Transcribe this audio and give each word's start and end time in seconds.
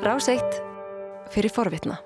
Ráseitt 0.00 0.62
fyrir 1.28 1.52
forvitna. 1.52 1.98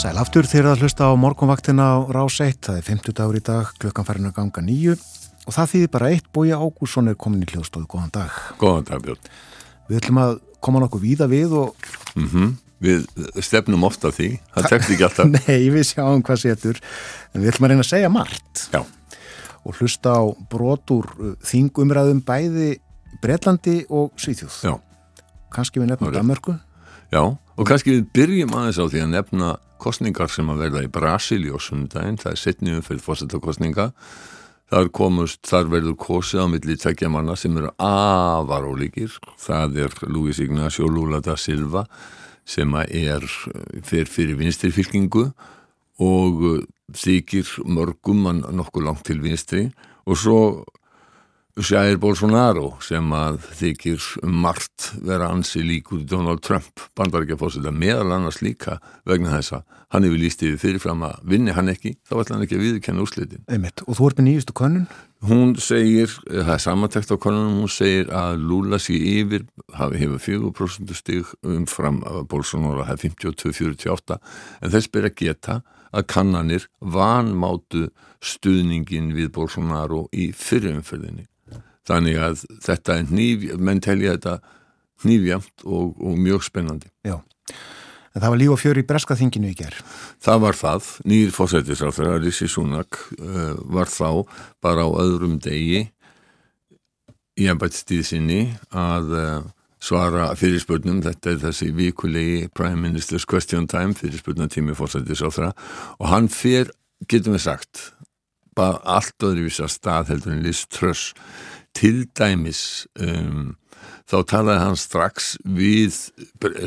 Sæl 0.00 0.16
aftur 0.16 0.46
þegar 0.48 0.70
að 0.70 0.86
hlusta 0.86 1.10
á 1.10 1.12
morgunvaktina 1.20 1.84
á 1.92 1.96
Ráseitt. 2.08 2.62
Það 2.64 2.78
er 2.78 2.86
50 2.86 3.16
dagur 3.18 3.36
í 3.36 3.42
dag, 3.44 3.74
klukkan 3.76 4.06
farin 4.08 4.30
að 4.30 4.38
ganga 4.38 4.62
nýju 4.64 4.94
og 4.96 5.52
það 5.52 5.68
þýðir 5.74 5.92
bara 5.92 6.08
eitt 6.14 6.30
bója 6.32 6.56
Ágússon 6.56 7.12
er 7.12 7.18
komin 7.20 7.44
í 7.44 7.50
hljóðstofu. 7.50 7.84
Góðan 7.84 8.14
dag. 8.16 8.40
Góðan 8.56 8.88
dag 8.88 9.04
Björn. 9.04 9.28
Við 9.90 10.00
ætlum 10.00 10.22
að 10.24 10.34
koma 10.64 10.82
nokkuð 10.86 11.04
víða 11.04 11.28
við 11.28 11.54
og... 11.60 11.92
Mm 12.16 12.28
-hmm. 12.32 12.56
Við 12.78 13.06
stefnum 13.42 13.84
ofta 13.84 14.08
því, 14.14 14.38
það 14.54 14.68
tekst 14.72 14.90
ekki 14.94 15.04
alltaf. 15.04 15.30
Nei, 15.36 15.68
við 15.68 15.84
sjáum 15.84 16.22
hvað 16.22 16.44
setur, 16.46 16.80
en 17.34 17.42
við 17.42 17.52
ætlum 17.52 17.64
að 17.66 17.70
reyna 17.74 17.84
að 17.84 17.92
segja 17.92 18.08
margt. 18.08 18.68
Já. 18.72 18.84
Og 19.66 19.74
hlusta 19.76 20.14
á 20.14 20.22
brotur 20.48 21.12
þingumræðum 21.42 22.24
bæði 22.24 22.78
Breitlandi 23.20 23.82
og 23.90 24.14
Svíþjóð. 24.16 24.62
Já 24.62 24.87
kannski 25.54 25.82
við 25.82 25.92
nefnum 25.92 26.14
Danmörku. 26.14 26.56
Já, 27.12 27.22
og 27.24 27.68
kannski 27.68 27.96
við 27.96 28.08
byrjum 28.16 28.56
aðeins 28.56 28.80
á 28.80 28.84
því 28.84 29.04
að 29.04 29.12
nefna 29.14 29.52
kostningar 29.80 30.32
sem 30.32 30.48
að 30.50 30.64
verða 30.66 30.84
í 30.84 30.90
Brasíli 30.92 31.52
og 31.54 31.62
sundaginn, 31.64 32.18
það 32.20 32.34
er 32.34 32.42
setni 32.42 32.74
umfylg 32.76 33.04
fórsetakostninga 33.04 33.92
þar 34.68 34.90
komust, 34.92 35.40
þar 35.48 35.70
verður 35.72 35.96
kosið 36.00 36.44
á 36.44 36.46
milli 36.52 36.76
tveggja 36.76 37.08
manna 37.12 37.36
sem 37.40 37.56
eru 37.56 37.70
afar 37.80 38.66
ólíkir, 38.68 39.14
það 39.40 39.78
er 39.86 39.94
Luis 40.12 40.40
Ignacio 40.44 40.90
Lula 40.90 41.22
da 41.24 41.38
Silva 41.40 41.86
sem 42.48 42.74
að 42.76 42.92
er 42.96 43.24
fyrir 43.84 44.08
fyrir 44.08 44.36
vinstri 44.40 44.70
fylkingu 44.72 45.28
og 46.04 46.44
þykir 46.96 47.48
mörgum 47.68 48.22
mann 48.24 48.44
nokkuð 48.56 48.86
langt 48.86 49.04
til 49.08 49.20
vinstri. 49.20 49.68
Og 50.08 50.16
svo 50.16 50.38
Jair 51.58 51.96
Bolsonaro 51.98 52.76
sem 52.84 53.08
að 53.10 53.40
þykir 53.58 54.04
margt 54.30 54.92
vera 55.02 55.26
ansi 55.32 55.58
líkur 55.66 56.04
Donald 56.06 56.38
Trump, 56.46 56.84
bandaríkjafósita 56.94 57.72
meðal 57.74 58.12
annars 58.14 58.38
líka 58.44 58.76
vegna 59.08 59.32
þessa 59.32 59.64
hann 59.90 60.04
hefur 60.06 60.20
líst 60.22 60.44
yfir 60.46 60.60
fyrirfram 60.62 61.02
að 61.08 61.16
vinni 61.32 61.54
hann 61.56 61.70
ekki 61.72 61.96
þá 62.06 62.12
ætla 62.20 62.36
hann 62.36 62.44
ekki 62.46 62.58
að 62.58 62.62
viðkenna 62.62 63.02
úrslitin 63.02 63.42
Einmitt. 63.50 63.82
Og 63.88 63.98
þú 63.98 64.06
ert 64.06 64.20
með 64.20 64.28
nýjustu 64.28 64.54
konun? 64.60 64.84
Hún 65.26 65.56
segir, 65.58 66.12
það 66.28 66.52
er 66.54 66.62
samantækt 66.62 67.10
á 67.10 67.16
konunum 67.18 67.56
hún 67.64 67.72
segir 67.74 68.12
að 68.14 68.44
Lula 68.44 68.78
sé 68.82 68.94
yfir 68.94 69.48
hafi 69.74 70.02
hefur 70.04 70.22
4% 70.52 70.94
stig 70.94 71.32
umfram 71.42 72.04
að 72.06 72.20
Bolsonaro 72.30 72.86
hafi 72.86 73.10
52-48 73.16 74.20
en 74.62 74.76
þess 74.76 74.92
ber 74.94 75.10
að 75.10 75.18
geta 75.24 75.58
að 75.90 76.06
kannanir 76.12 76.68
vanmátu 76.78 77.88
stuðningin 78.22 79.10
við 79.16 79.32
Bolsonaro 79.34 80.04
í 80.14 80.30
fyrirumförðinni 80.36 81.26
þannig 81.88 82.20
að 82.22 82.44
þetta 82.64 83.00
er 83.00 83.10
nýf, 83.12 83.48
menn 83.58 83.82
telja 83.84 84.14
þetta 84.16 84.38
nýfjamt 85.08 85.66
og, 85.66 85.98
og 86.02 86.16
mjög 86.20 86.46
spennandi. 86.46 86.90
Já, 87.06 87.18
en 88.12 88.22
það 88.22 88.32
var 88.32 88.40
líf 88.42 88.54
og 88.54 88.62
fjör 88.62 88.80
í 88.80 88.86
breskaþinginu 88.88 89.52
í 89.52 89.58
gerð. 89.58 89.82
Það 90.24 90.42
var 90.46 90.58
það, 90.58 90.88
nýr 91.08 91.34
fósættisráþur 91.34 92.18
Rissi 92.24 92.48
Súnak 92.50 92.98
uh, 93.18 93.54
var 93.70 93.92
þá 93.92 94.24
bara 94.64 94.86
á 94.86 94.90
öðrum 95.04 95.38
degi 95.42 95.86
í 97.38 97.46
ennbættstíð 97.46 98.02
sinni 98.06 98.40
að 98.74 99.14
uh, 99.14 99.46
svara 99.82 100.32
fyrirspurnum, 100.38 101.02
þetta 101.04 101.32
er 101.32 101.42
þessi 101.44 101.70
vikulegi 101.76 102.48
Prime 102.54 102.80
Minister's 102.82 103.26
Question 103.28 103.68
Time 103.70 103.94
fyrirspurnatími 103.98 104.74
fósættisráþura 104.78 105.52
og 105.98 106.10
hann 106.10 106.26
fer, 106.32 106.72
getum 107.06 107.36
við 107.36 107.44
sagt 107.46 107.84
bara 108.58 108.82
allt 108.98 109.24
öðruvísa 109.24 109.68
stað 109.70 110.12
heldur 110.14 110.34
en 110.34 110.44
Liz 110.44 110.64
Truss 110.66 111.14
til 111.76 112.08
dæmis 112.18 112.86
um, 113.00 113.56
þá 114.08 114.18
talaði 114.34 114.64
hann 114.64 114.78
strax 114.80 115.34
við 115.44 115.98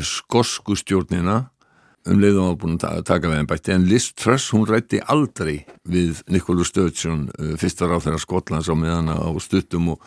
skosku 0.08 0.78
stjórnina 0.80 1.44
um 2.09 2.17
leiðum 2.17 2.50
að 2.50 2.59
búin 2.64 2.78
að 2.81 3.03
taka 3.06 3.30
við 3.30 3.42
einn 3.42 3.50
bætti 3.50 3.75
en 3.75 3.88
Liz 3.89 4.09
Truss 4.17 4.53
hún 4.56 4.66
rætti 4.69 5.02
aldrei 5.12 5.66
við 5.86 6.23
Nikólu 6.31 6.66
Stöðsjón 6.66 7.28
uh, 7.35 7.56
fyrsta 7.62 7.90
ráð 7.90 8.07
þeirra 8.07 8.22
Skotlands 8.24 8.72
á 8.72 8.75
meðan 8.78 9.12
á 9.13 9.30
stuttum 9.44 9.94
og 9.96 10.06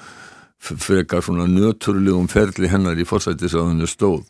frekar 0.64 1.22
svona 1.24 1.46
nöturlegum 1.50 2.28
ferli 2.30 2.70
hennar 2.72 2.98
í 2.98 3.06
fórsættisáðinu 3.08 3.88
stóð. 3.90 4.24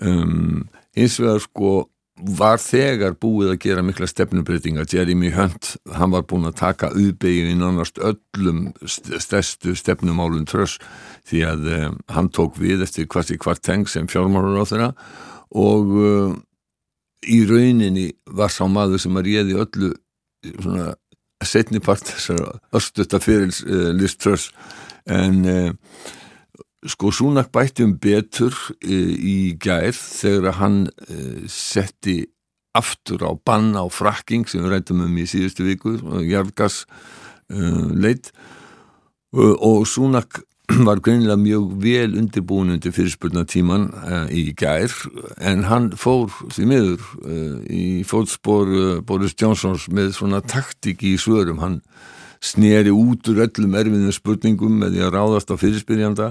Um, 0.00 0.68
hins 0.96 1.18
vegar 1.20 1.42
sko 1.42 1.72
var 2.20 2.60
þegar 2.60 3.14
búið 3.20 3.54
að 3.54 3.60
gera 3.64 3.84
mikla 3.84 4.08
stefnubreitinga 4.10 4.84
Jeremy 4.90 5.30
Hunt, 5.34 5.74
hann 5.94 6.12
var 6.12 6.26
búin 6.28 6.48
að 6.48 6.58
taka 6.60 6.90
auðbegin 6.92 7.52
í 7.54 7.56
nánast 7.58 8.00
öllum 8.02 8.70
stærstu 8.86 9.74
stefnumálun 9.78 10.46
tröss 10.48 10.78
því 11.28 11.42
að 11.48 11.68
um, 11.76 11.98
hann 12.12 12.30
tók 12.34 12.58
við 12.60 12.84
eftir 12.86 13.08
hvart 13.10 13.32
í 13.32 13.38
hvart 13.40 13.64
teng 13.66 13.88
sem 13.88 14.08
fjármálur 14.10 14.60
á 14.60 14.64
þeirra 14.68 14.90
og 15.56 15.94
um, 15.96 16.38
í 17.26 17.42
rauninni 17.48 18.10
var 18.30 18.52
sá 18.52 18.64
maður 18.68 19.02
sem 19.02 19.18
að 19.20 19.28
réði 19.28 19.58
öllu 19.60 19.92
svona 20.50 20.94
setnipart 21.44 22.04
þessar 22.04 22.60
östutta 22.76 23.20
fyrir 23.22 23.52
uh, 23.66 23.90
list 23.96 24.20
tröss 24.20 24.50
en 25.08 25.44
uh, 25.48 25.70
sko 26.86 27.10
Súnak 27.12 27.50
bætti 27.52 27.84
um 27.84 27.96
betur 28.00 28.54
e, 28.80 28.96
í 29.14 29.38
gær 29.60 29.92
þegar 29.92 30.56
hann 30.60 30.78
e, 31.08 31.46
setti 31.50 32.22
aftur 32.76 33.26
á 33.26 33.32
banna 33.36 33.84
á 33.84 33.88
frakking 33.92 34.46
sem 34.48 34.62
við 34.64 34.76
rættum 34.76 35.02
um 35.04 35.18
í 35.18 35.26
síðustu 35.28 35.66
viku 35.66 35.96
jargas 36.24 36.84
e, 37.50 37.58
leitt 37.92 38.32
og 39.32 39.84
Súnak 39.86 40.40
var 40.88 41.02
greinilega 41.02 41.36
mjög 41.36 41.74
vel 41.82 42.14
undirbúin 42.16 42.72
undir 42.76 42.94
fyrirspurnatíman 42.94 43.88
í 44.30 44.52
gær 44.54 44.94
en 45.42 45.66
hann 45.66 45.90
fór 45.98 46.30
því 46.54 46.66
miður 46.70 47.08
í 47.66 48.06
fótspor 48.06 48.70
Boris 49.06 49.34
Johnsons 49.34 49.88
með 49.90 50.14
svona 50.14 50.38
taktik 50.46 51.02
í 51.02 51.16
svörum. 51.18 51.58
Hann 51.58 51.80
sneri 52.40 52.92
út 52.94 53.28
úr 53.28 53.42
öllum 53.44 53.76
erfiðum 53.76 54.14
spurningum 54.14 54.78
með 54.80 54.94
því 54.94 55.04
að 55.06 55.14
ráðast 55.16 55.50
á 55.52 55.56
fyrirspyrjanda 55.60 56.28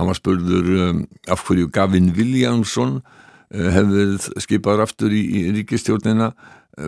Hann 0.00 0.08
var 0.08 0.18
spurður 0.18 0.70
um, 0.86 1.02
af 1.28 1.44
hverju 1.44 1.68
Gavin 1.74 2.14
Williamson 2.16 3.02
uh, 3.02 3.68
hefði 3.76 4.40
skipaður 4.40 4.86
aftur 4.86 5.12
í, 5.12 5.20
í 5.20 5.44
ríkistjórnina. 5.60 6.32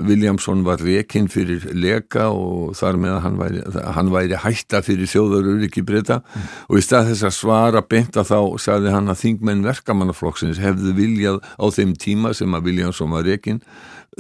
Williamson 0.07 0.63
var 0.65 0.81
rekinn 0.81 1.27
fyrir 1.29 1.65
leka 1.77 2.29
og 2.33 2.73
þar 2.79 2.99
með 3.03 3.13
að 3.13 3.23
hann 3.25 3.39
væri, 3.41 3.63
hann 3.97 4.13
væri 4.15 4.39
hætta 4.41 4.81
fyrir 4.87 5.11
þjóðarur 5.11 5.65
ekki 5.67 5.83
breyta 5.85 6.21
mm. 6.23 6.47
og 6.71 6.79
í 6.79 6.85
stað 6.87 7.11
þess 7.11 7.27
að 7.29 7.35
svara 7.37 7.83
beinta 7.85 8.25
þá 8.25 8.39
sagði 8.63 8.95
hann 8.95 9.13
að 9.13 9.21
þingmenn 9.25 9.67
verkamannaflokksins 9.67 10.63
hefðu 10.63 10.95
viljað 10.97 11.43
á 11.59 11.67
þeim 11.75 11.97
tíma 12.01 12.33
sem 12.39 12.57
að 12.57 12.71
Williamson 12.71 13.13
var 13.13 13.27
rekinn 13.29 13.61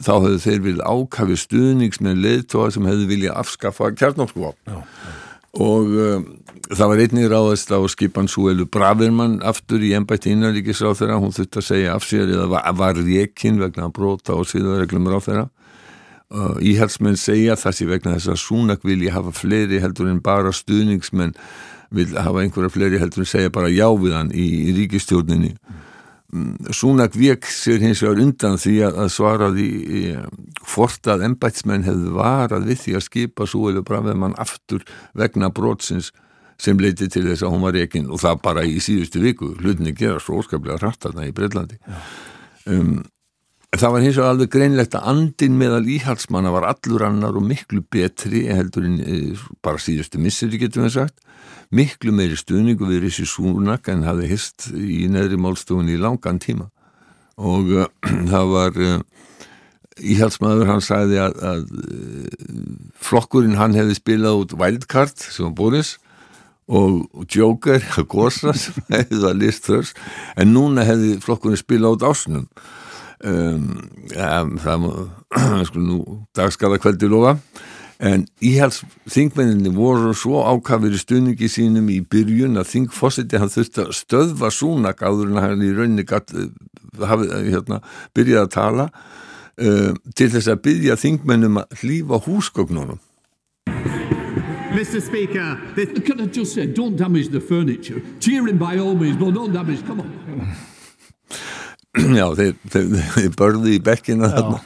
þá 0.03 0.13
hefðu 0.19 0.43
þeir 0.45 0.63
viljað 0.67 0.93
ákafi 0.93 1.41
stuðnings 1.41 2.03
með 2.05 2.23
leðtóa 2.27 2.71
sem 2.75 2.91
hefðu 2.91 3.09
viljað 3.15 3.41
afskaffa 3.45 3.93
kjarnóskuvapn 3.97 4.79
og 5.63 5.97
um, 6.01 6.29
það 6.71 6.91
var 6.93 7.03
einnig 7.03 7.27
ráðast 7.31 7.73
á 7.75 7.79
skipan 7.91 8.31
Súelu 8.31 8.67
Bravermann 8.71 9.41
aftur 9.47 9.83
í 9.83 9.93
ennbætti 9.97 10.33
innanríkisráð 10.35 11.01
þeirra, 11.01 11.19
hún 11.23 11.35
þurfti 11.35 11.61
að 11.61 11.67
segja 11.67 11.97
af 11.97 12.07
sér 12.07 12.31
eða 12.31 12.47
var, 12.53 12.71
var 12.79 13.01
rékin 13.01 13.61
vegna 13.61 13.89
að 13.89 13.97
brota 13.99 14.37
og 14.39 14.49
síðareglum 14.51 15.11
ráð 15.11 15.27
þeirra 15.29 15.45
uh, 16.33 16.57
Íhalsmenn 16.63 17.21
segja 17.21 17.59
þessi 17.61 17.89
vegna 17.91 18.17
þess 18.17 18.33
að 18.33 18.43
Súnak 18.45 18.87
vilji 18.87 19.13
hafa 19.13 19.35
fleiri 19.37 19.83
heldur 19.83 20.11
en 20.11 20.23
bara 20.25 20.53
stuðningsmenn. 20.55 21.37
Vil 21.93 22.15
hafa 22.17 22.41
einhverja 22.41 22.73
fleiri 22.73 23.01
heldur 23.03 23.27
en 23.27 23.29
segja 23.29 23.53
bara 23.53 23.69
já 23.69 23.89
við 24.01 24.15
hann 24.17 24.31
í, 24.33 24.47
í 24.71 24.77
ríkistjórninni 24.79 25.57
Súnak 26.73 27.13
vek 27.13 27.45
sér 27.45 27.83
hins 27.85 28.01
vegar 28.01 28.23
undan 28.23 28.55
því 28.57 28.79
að 28.89 29.09
svara 29.13 29.51
því 29.53 29.67
hvort 30.65 31.11
að 31.13 31.27
ennbætsmenn 31.27 31.85
hefði 31.85 32.13
varað 32.17 32.71
við 32.71 32.79
því 32.81 32.95
að 32.97 33.05
skipa 33.05 33.47
Súelu 33.53 33.83
Bravermann 33.85 34.39
aftur 34.41 34.87
vegna 35.13 35.51
brotsins 35.53 36.09
sem 36.63 36.79
leiti 36.79 37.09
til 37.11 37.25
þess 37.27 37.43
að 37.43 37.57
hún 37.57 37.65
var 37.67 37.75
reygin 37.75 38.11
og 38.13 38.21
það 38.23 38.43
bara 38.45 38.63
í 38.67 38.77
síðustu 38.83 39.23
viku. 39.23 39.55
Hlutinni 39.59 39.97
gera 39.99 40.21
svo 40.23 40.39
óskaplega 40.43 40.79
hratt 40.79 41.09
að 41.09 41.19
það 41.19 41.31
í 41.31 41.35
Breitlandi 41.37 41.81
um, 42.71 43.01
það 43.73 43.95
var 43.95 44.05
hins 44.05 44.19
vegar 44.19 44.35
alveg 44.35 44.53
greinlegt 44.53 44.97
að 44.99 45.09
andin 45.13 45.57
meðal 45.61 45.85
íhalsmanna 45.95 46.53
var 46.53 46.69
allur 46.69 47.07
annar 47.07 47.39
og 47.39 47.47
miklu 47.47 47.81
betri 47.93 48.45
heldur 48.51 48.85
en 48.89 48.99
eh, 49.01 49.45
bara 49.65 49.81
síðustu 49.81 50.21
misseri 50.21 50.61
getum 50.61 50.85
við 50.87 50.99
sagt. 50.99 51.23
Miklu 51.73 52.13
meiri 52.13 52.37
stuðningu 52.37 52.85
við 52.91 53.07
Rissi 53.07 53.25
Súnak 53.29 53.89
en 53.89 54.05
hafði 54.05 54.29
hist 54.35 54.69
í 54.77 55.07
neðri 55.09 55.41
málstofunni 55.41 55.97
í 55.97 56.01
langan 56.01 56.41
tíma. 56.43 56.69
Og 57.41 57.73
uh, 57.79 57.89
það 58.33 58.53
var 58.53 58.77
uh, 58.77 58.99
íhalsmaður 60.05 60.69
hann 60.69 60.85
sagði 60.85 61.23
að, 61.25 61.41
að 61.41 61.65
uh, 61.81 62.77
flokkurinn 63.01 63.57
hann 63.57 63.79
hefði 63.79 63.97
spilað 64.03 64.45
út 64.45 64.57
Wildcard 64.61 65.17
sem 65.17 65.49
var 65.49 65.57
Boris 65.57 65.97
og 66.71 67.27
Joker 67.31 67.83
að 67.99 68.07
Gosa 68.13 68.55
sem 68.57 68.79
hefði 68.93 69.21
það 69.25 69.41
list 69.41 69.69
þess 69.69 69.97
en 70.39 70.55
núna 70.55 70.87
hefði 70.87 71.17
flokkurinn 71.25 71.61
spilað 71.61 71.99
út 71.99 72.09
ásnum. 72.13 72.47
Um, 73.23 73.69
ja, 74.11 74.43
það 74.63 74.89
sko 75.69 75.83
nú 75.83 76.01
dagskala 76.37 76.81
kveldi 76.83 77.11
lofa. 77.11 77.37
En 78.03 78.25
íhals 78.43 78.81
þingmenninni 79.15 79.71
voru 79.77 80.11
svo 80.19 80.41
ákafir 80.43 80.97
í 80.97 80.99
stuðningi 80.99 81.47
sínum 81.51 81.87
í 81.93 82.01
byrjun 82.03 82.59
að 82.59 82.73
þingfossiti 82.73 83.39
hann 83.39 83.53
þurfti 83.53 83.85
að 83.85 83.93
stöðva 83.95 84.51
súnak 84.51 85.05
áður 85.07 85.31
en 85.31 85.39
hann 85.39 85.63
í 85.63 85.71
rauninni 85.71 86.03
gatt, 86.09 86.35
hafið, 86.99 87.37
hérna, 87.53 87.79
byrjaði 88.11 88.43
að 88.43 88.51
tala 88.57 88.89
uh, 88.91 89.95
til 90.19 90.29
þess 90.35 90.51
að 90.51 90.65
byrja 90.67 90.99
þingmennum 90.99 91.63
að 91.63 91.79
hlýfa 91.79 92.19
húsgögnunum 92.27 92.99
Mr. 94.73 95.03
Speaker, 95.03 95.61
this... 95.75 95.89
Can 96.01 96.21
I 96.21 96.27
just 96.27 96.55
say, 96.55 96.67
don't 96.67 96.97
damage 96.97 97.29
the 97.29 97.41
furniture. 97.41 98.03
Cheer 98.21 98.49
him 98.49 98.59
by 98.59 98.79
all 98.79 98.95
means, 98.95 99.17
but 99.17 99.35
don't 99.35 99.53
damage. 99.53 99.85
Come 99.87 100.01
on. 100.01 100.11
Já, 102.19 102.27
þeir, 102.33 102.55
þeir, 102.73 102.87
þeir 103.13 103.35
börði 103.37 103.77
í 103.77 103.83
bekkina 103.85 104.31
þarna 104.33 104.63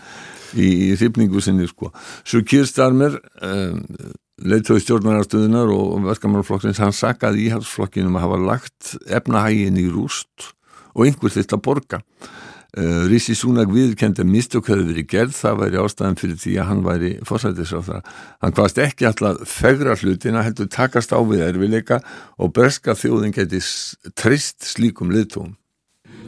í, 0.54 0.68
í 0.86 0.92
hrifningu 0.94 1.42
sinni 1.42 1.66
sko. 1.66 1.90
Svo 2.22 2.44
Kýrstarmer 2.46 3.18
um, 3.42 3.82
leittói 4.46 4.78
stjórnarnarstöðunar 4.84 5.72
og 5.74 6.06
verkamannflokksins, 6.06 6.78
hann 6.82 6.94
sakkaði 6.94 7.48
íhalsflokkinum 7.48 8.14
að 8.20 8.28
hafa 8.28 8.42
lagt 8.46 8.94
efnahægin 9.10 9.80
í 9.82 9.88
rúst 9.90 10.52
og 10.94 11.08
einhver 11.08 11.34
þitt 11.34 11.56
að 11.56 11.64
borga 11.66 12.02
Uh, 12.22 12.45
Rísi 12.76 13.32
Súnag 13.32 13.70
viðkendi 13.72 14.20
að 14.20 14.28
mistök 14.28 14.66
hefði 14.68 14.90
verið 14.90 15.06
gerð, 15.08 15.36
það 15.38 15.60
væri 15.62 15.78
ástæðan 15.80 16.18
fyrir 16.20 16.40
því 16.42 16.56
að 16.60 16.66
hann 16.68 16.82
væri 16.84 17.12
fórsættisráþara. 17.24 18.16
Hann 18.44 18.56
hvaðast 18.58 18.80
ekki 18.84 19.06
alltaf 19.08 19.38
fegra 19.48 19.94
hlutina, 19.96 20.42
heldur 20.44 20.68
takast 20.68 21.14
á 21.16 21.20
við 21.24 21.46
erfileika 21.46 22.02
og 22.36 22.52
berska 22.56 22.92
þjóðin 22.92 23.32
geti 23.32 23.62
trist 24.12 24.68
slíkum 24.68 25.14
liðtóm. 25.14 25.54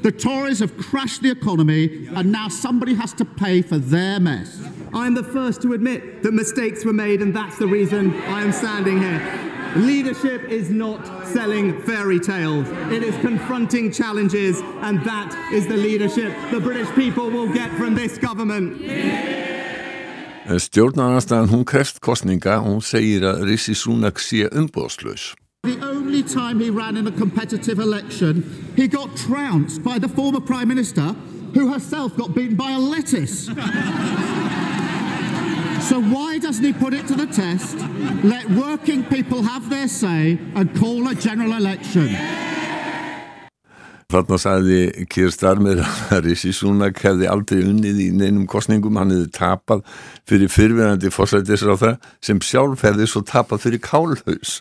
The 0.01 0.13
Tories 0.13 0.61
have 0.61 0.73
crashed 0.79 1.23
the 1.23 1.31
economy 1.31 2.09
and 2.15 2.33
now 2.33 2.49
somebody 2.49 2.95
has 2.95 3.13
to 3.15 3.25
pay 3.25 3.61
for 3.61 3.77
their 3.77 4.21
mess. 4.21 4.57
I'm 4.95 5.15
the 5.15 5.25
first 5.25 5.61
to 5.63 5.75
admit 5.75 6.23
that 6.23 6.33
mistakes 6.33 6.85
were 6.85 6.95
made 6.95 7.21
and 7.21 7.35
that's 7.35 7.59
the 7.59 7.67
reason 7.67 8.15
I 8.29 8.43
am 8.43 8.53
standing 8.53 9.03
here. 9.03 9.48
Leadership 9.79 10.43
is 10.51 10.71
not 10.71 11.27
selling 11.29 11.81
fairy 11.83 12.19
tales. 12.19 12.67
It 12.91 13.03
is 13.05 13.15
confronting 13.21 13.93
challenges, 13.93 14.61
and 14.83 14.99
that 15.05 15.33
is 15.53 15.69
the 15.69 15.77
leadership 15.77 16.35
the 16.51 16.59
British 16.59 16.89
people 16.97 17.31
will 17.31 17.49
get 17.53 17.71
from 17.79 17.95
this 17.95 18.19
government. 18.19 18.83
Eh, 18.83 20.59
Stjórnarnarstaðan 20.59 21.49
hún 21.49 21.65
kreft 21.65 22.01
kostninga 22.01 22.59
og 22.59 22.67
hún 22.67 22.83
segir 22.83 23.23
að 23.23 23.45
Rissi 23.47 23.75
Súnak 23.77 24.19
sé 24.19 24.49
umbóðslaus. 24.51 25.35
The 25.63 25.79
only 25.85 26.23
time 26.23 26.59
he 26.59 26.71
ran 26.71 26.97
in 26.97 27.07
a 27.07 27.13
competitive 27.13 27.79
election, 27.79 28.43
he 28.75 28.89
got 28.89 29.15
trounced 29.17 29.85
by 29.85 29.99
the 29.99 30.09
former 30.09 30.41
Prime 30.41 30.69
Minister 30.69 31.15
who 31.55 31.71
herself 31.71 32.17
got 32.17 32.35
beaten 32.35 32.57
by 32.57 32.73
a 32.73 32.79
lettuce. 32.79 33.49
So 35.81 36.01
why 36.01 36.39
doesn't 36.39 36.65
he 36.65 36.73
put 36.73 36.93
it 36.93 37.07
to 37.09 37.15
the 37.15 37.27
test, 37.27 37.77
let 38.25 38.49
working 38.51 39.05
people 39.05 39.43
have 39.43 39.71
their 39.71 39.89
say 39.89 40.39
and 40.55 40.75
call 40.79 41.09
a 41.09 41.15
general 41.15 41.53
election? 41.53 42.09
Þarna 44.09 44.39
sagði 44.41 45.07
Keir 45.13 45.29
Starmer 45.29 45.83
að 45.85 46.23
Rishi 46.31 46.49
Sunak 46.57 46.97
hefði 47.05 47.27
aldrei 47.29 47.59
unnið 47.61 47.99
í 48.01 48.07
neinum 48.17 48.47
kostningum, 48.49 48.97
hann 48.97 49.13
hefði 49.13 49.29
tapað 49.37 49.83
fyrir 50.25 50.49
fyrfinandi 50.49 51.11
fórsættisráð 51.13 51.83
það 51.83 52.07
sem 52.25 52.41
sjálf 52.41 52.87
hefði 52.89 53.09
svo 53.13 53.21
tapað 53.29 53.67
fyrir 53.67 53.83
kálhaus 53.85 54.55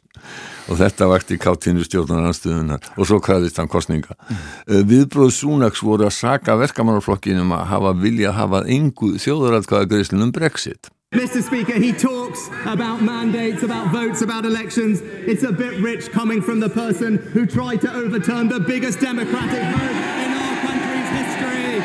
og 0.67 0.81
þetta 0.81 1.07
vakti 1.13 1.39
káttinu 1.39 1.87
stjórnarnarstöðunar 1.87 2.91
og 2.97 3.07
svo 3.07 3.21
kræðist 3.23 3.61
hann 3.61 3.71
kostninga. 3.71 4.19
Mm. 4.27 4.83
Viðbróð 4.91 5.31
Sunaks 5.39 5.79
voru 5.79 6.09
að 6.09 6.17
saka 6.17 6.59
verkamannarflokkinum 6.59 7.55
að 7.55 7.65
hafa 7.71 7.95
vilja 8.03 8.33
að 8.33 8.39
hafa 8.41 8.63
engu 8.75 9.13
þjóðaratkvæða 9.15 9.91
greiðslunum 9.93 10.35
Brexit. 10.35 10.91
Mr. 11.17 11.41
Speaker, 11.41 11.73
he 11.73 11.91
talks 11.93 12.47
about 12.65 13.01
mandates, 13.01 13.63
about 13.63 13.87
votes, 13.91 14.21
about 14.21 14.45
elections. 14.45 15.01
It's 15.01 15.41
a 15.41 15.51
bit 15.51 15.81
rich 15.81 16.11
coming 16.11 16.43
from 16.43 16.59
the 16.59 16.69
person 16.69 17.17
who 17.33 17.47
tried 17.47 17.81
to 17.81 17.91
overturn 17.91 18.49
the 18.49 18.59
biggest 18.59 18.99
democratic 18.99 19.63
vote 19.75 19.97
in 20.23 20.31
our 20.37 20.55
country's 20.61 21.09
history. 21.17 21.81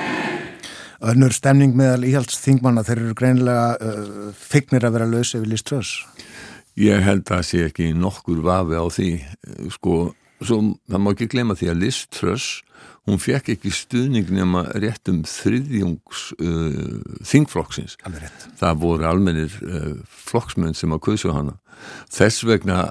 Önnur 1.01 1.33
stemning 1.33 1.73
meðal 1.73 2.05
íhaldsþingmanna, 2.11 2.85
þeir 2.85 3.01
eru 3.07 3.17
greinilega 3.17 3.71
uh, 3.81 4.35
fignir 4.37 4.85
að 4.85 4.99
vera 4.99 5.09
lausi 5.09 5.41
við 5.41 5.55
Liz 5.55 5.65
Truss. 5.65 5.95
Ég 6.77 7.01
held 7.01 7.25
að 7.25 7.33
það 7.33 7.49
sé 7.49 7.65
ekki 7.71 7.89
nokkur 7.97 8.45
vafi 8.45 8.77
á 8.77 8.87
því, 8.93 9.11
sko, 9.79 9.97
svo, 10.45 10.61
það 10.93 11.05
má 11.07 11.15
ekki 11.17 11.31
glema 11.33 11.57
því 11.57 11.73
að 11.73 11.83
Liz 11.87 12.05
Truss 12.13 12.61
hún 13.09 13.19
fekk 13.19 13.53
ekki 13.57 13.73
stuðning 13.75 14.31
nema 14.31 14.65
rétt 14.79 15.11
um 15.11 15.23
þriðjungs 15.27 16.27
uh, 16.39 17.01
þingflokksins. 17.27 17.97
Það 18.61 18.83
voru 18.85 19.09
almennir 19.09 19.57
uh, 19.67 19.97
flokksmenn 20.07 20.77
sem 20.79 20.95
að 20.95 21.03
kauðsjóða 21.09 21.39
hana. 21.41 21.57
Þess 22.13 22.45
vegna 22.47 22.83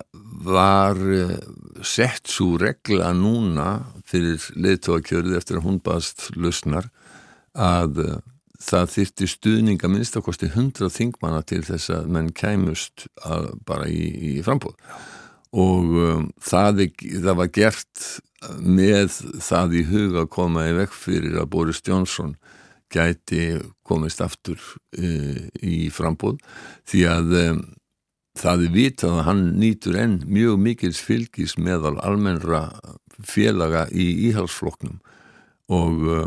var 0.44 1.00
uh, 1.00 1.38
sett 1.86 2.28
svo 2.32 2.58
regla 2.60 3.14
núna 3.16 3.70
fyrir 4.10 4.44
leðtóakjörði 4.60 5.40
eftir 5.40 5.62
að 5.62 5.70
hún 5.70 5.80
baðast 5.86 6.28
lausnar 6.36 6.92
að 7.56 8.04
uh, 8.04 8.20
það 8.62 8.92
þyrti 8.98 9.32
stuðninga 9.32 9.90
minnstakosti 9.90 10.52
hundra 10.54 10.92
þingmanna 10.92 11.40
til 11.48 11.64
þess 11.66 11.90
að 11.96 12.12
menn 12.14 12.30
kæmust 12.36 13.08
bara 13.66 13.88
í, 13.90 14.04
í 14.12 14.34
frambóð 14.46 14.76
og 15.52 15.96
um, 16.00 16.28
það, 16.40 16.86
það 17.20 17.38
var 17.42 17.52
gert 17.52 18.06
með 18.64 19.18
það 19.44 19.76
í 19.78 19.84
huga 19.90 20.24
að 20.24 20.32
koma 20.34 20.66
í 20.70 20.76
vekk 20.80 20.96
fyrir 20.96 21.38
að 21.42 21.52
Boris 21.54 21.82
Johnson 21.86 22.36
gæti 22.92 23.60
komist 23.88 24.22
aftur 24.24 24.60
e, 24.98 25.50
í 25.64 25.92
frambóð 25.94 26.40
því 26.90 27.04
að 27.12 27.36
e, 27.38 27.46
það 28.42 28.66
er 28.66 28.74
vitað 28.76 29.20
að 29.20 29.26
hann 29.28 29.44
nýtur 29.60 30.00
enn 30.00 30.18
mjög 30.28 30.60
mikils 30.64 31.02
fylgis 31.04 31.58
meðal 31.60 31.98
almennra 32.04 32.70
félaga 33.22 33.86
í 33.92 34.08
íhalsfloknum 34.32 35.00
og 35.72 36.08
e, 36.08 36.22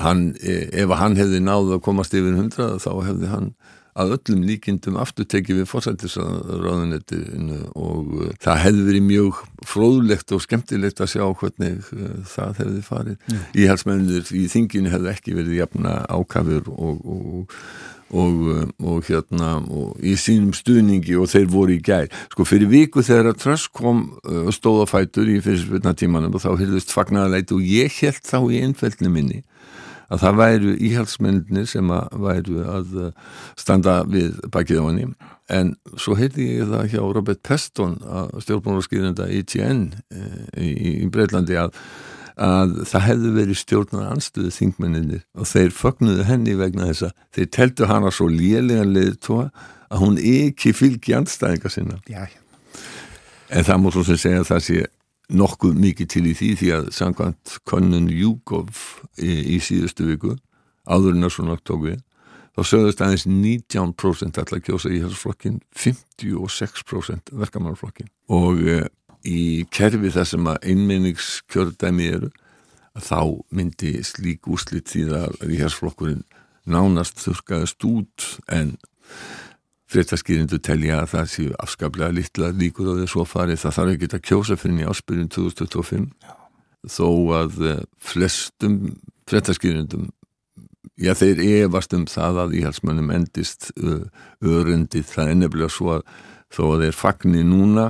hann, 0.00 0.28
ef 0.44 0.96
hann 1.00 1.18
hefði 1.18 1.42
náðu 1.44 1.78
að 1.78 1.84
komast 1.88 2.16
yfir 2.16 2.36
hundrað 2.38 2.78
þá 2.84 2.92
hefði 3.08 3.32
hann 3.32 3.50
að 3.96 4.14
öllum 4.16 4.44
líkindum 4.46 4.98
aftur 5.00 5.26
tekið 5.28 5.62
við 5.62 5.70
fórsættisraðunettinu 5.70 7.60
og 7.72 8.12
uh, 8.18 8.30
það 8.44 8.62
hefði 8.66 8.86
verið 8.90 9.04
mjög 9.08 9.42
fróðlegt 9.66 10.36
og 10.36 10.44
skemmtilegt 10.44 11.02
að 11.02 11.12
sjá 11.14 11.24
hvernig 11.40 11.90
uh, 11.96 12.14
það 12.28 12.62
hefði 12.62 12.84
farið. 12.86 13.18
Mm. 13.30 13.42
Íhalsmennir 13.64 14.32
í 14.36 14.46
þinginu 14.52 14.92
hefði 14.92 15.12
ekki 15.14 15.36
verið 15.38 15.60
jafna 15.62 15.98
ákafur 16.12 16.70
og, 16.74 17.00
og, 17.16 17.56
og, 18.12 18.44
uh, 18.52 18.62
og 18.92 19.08
hérna 19.08 19.54
í 20.04 20.14
sínum 20.20 20.52
stuðningi 20.56 21.16
og 21.16 21.32
þeir 21.32 21.50
voru 21.56 21.78
í 21.78 21.82
gær. 21.84 22.12
Sko 22.34 22.48
fyrir 22.48 22.72
viku 22.72 23.04
þegar 23.06 23.32
að 23.32 23.42
Trösk 23.46 23.72
kom 23.80 24.06
stóðafætur 24.52 25.32
í 25.32 25.40
fyrirspilna 25.44 25.96
tímanum 25.96 26.36
og 26.36 26.44
þá 26.44 26.52
hyrðist 26.60 26.92
fagnaðaleit 26.92 27.54
og 27.56 27.64
ég 27.64 28.00
held 28.02 28.24
þá 28.28 28.40
í 28.44 28.64
einfældinu 28.66 29.12
minni 29.14 29.44
að 30.12 30.22
það 30.22 30.40
væru 30.40 30.74
íhaldsmennir 30.88 31.70
sem 31.70 31.90
að 31.94 32.18
væru 32.26 32.66
að 32.70 32.98
uh, 33.06 33.08
standa 33.58 34.00
við 34.10 34.36
bakið 34.54 34.82
á 34.82 34.84
henni 34.86 35.08
en 35.52 35.72
svo 36.00 36.16
heiti 36.18 36.48
ég 36.56 36.70
það 36.70 36.90
hjá 36.94 37.00
Robert 37.04 37.42
Peston 37.46 37.96
stjórnbónarskýrenda 38.42 39.28
ITN 39.30 39.84
eh, 40.10 40.40
í, 40.58 40.70
í 41.04 41.10
Breitlandi 41.12 41.58
að, 41.60 41.76
að 42.42 42.74
það 42.90 43.06
hefði 43.06 43.32
verið 43.36 43.60
stjórnar 43.60 44.08
anstuðu 44.10 44.50
þingmenninir 44.56 45.22
og 45.38 45.46
þeir 45.50 45.70
fögnuðu 45.76 46.26
henni 46.26 46.56
vegna 46.58 46.90
þess 46.90 47.08
að 47.08 47.14
þeir 47.38 47.52
teltu 47.58 47.90
hana 47.92 48.12
svo 48.14 48.28
lélega 48.32 48.88
leðtóa 48.90 49.46
að 49.86 50.02
hún 50.02 50.18
ekki 50.18 50.74
fylgi 50.74 51.14
andstæðinga 51.14 51.70
sinna 51.70 52.00
Já. 52.10 52.26
en 53.50 53.66
það 53.68 53.90
svo 53.94 54.06
sem 54.10 54.22
segja 54.24 54.42
að 54.42 54.50
það 54.50 54.64
sé 54.66 54.84
nokkuð 55.32 55.78
mikið 55.82 56.10
til 56.12 56.24
í 56.30 56.34
því 56.38 56.50
því 56.60 56.72
að 56.76 56.90
samkvæmt 56.94 57.56
konun 57.66 58.10
Júkov 58.12 58.70
í, 59.18 59.56
í 59.56 59.60
síðustu 59.62 60.06
viku 60.10 60.36
áður 60.86 61.16
en 61.16 61.26
að 61.26 61.34
svona 61.34 61.56
tók 61.66 61.82
við 61.88 62.02
þá 62.56 62.62
sögðast 62.70 63.02
aðeins 63.04 63.26
19% 63.28 64.40
allar 64.42 64.62
kjósa 64.64 64.92
í 64.92 65.00
þessu 65.02 65.20
flokkin 65.20 65.58
56% 65.76 67.34
verkamannflokkin 67.36 68.10
og 68.32 68.62
e, 68.62 68.78
í 69.26 69.66
kerfi 69.74 70.12
þar 70.14 70.30
sem 70.30 70.50
að 70.52 70.70
einmenningskjördæmi 70.72 72.10
eru 72.16 72.30
þá 72.96 73.20
myndi 73.52 73.98
slík 74.06 74.46
úslitt 74.48 74.92
því 74.92 75.08
að 75.18 75.50
í 75.50 75.58
þessu 75.58 75.82
flokkurinn 75.82 76.24
nánast 76.66 77.20
þurkaðast 77.22 77.84
út 77.86 78.30
en 78.52 78.76
fréttaskýrindu 79.90 80.58
telja 80.62 81.00
að 81.02 81.12
það 81.12 81.28
séu 81.32 81.56
afskaplega 81.62 82.14
litla 82.14 82.50
líkur 82.56 82.90
á 82.90 82.98
þessu 83.02 83.26
farið 83.28 83.62
það 83.62 83.76
þarf 83.78 83.94
ekki 83.94 84.10
að 84.10 84.24
kjósa 84.30 84.58
fyrir 84.58 84.82
í 84.82 84.88
áspyrjun 84.90 85.32
2025 85.36 86.06
já. 86.26 86.34
þó 86.96 87.08
að 87.40 87.60
eh, 87.70 87.82
flestum 88.12 88.78
fréttaskýrindum 89.30 90.08
já 90.96 91.12
þeir 91.18 91.42
efast 91.44 91.94
um 91.94 92.06
það 92.10 92.42
að 92.44 92.56
íhalsmönnum 92.62 93.12
endist 93.14 93.70
örundi 94.40 95.04
það 95.06 95.30
er 95.30 95.38
nefnilega 95.42 95.72
svo 95.72 95.98
að 95.98 96.06
þó 96.54 96.62
að 96.72 96.84
þeir 96.86 96.98
fagnir 97.00 97.46
núna 97.46 97.86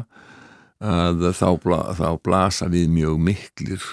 að 0.83 1.31
þá, 1.33 1.49
bla, 1.63 1.79
þá 1.97 2.09
blasa 2.21 2.69
við 2.69 2.91
mjög 2.93 3.21
miklir 3.29 3.85